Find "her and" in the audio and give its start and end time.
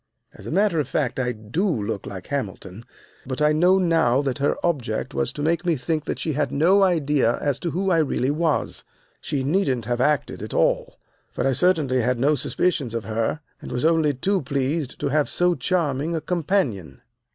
13.05-13.71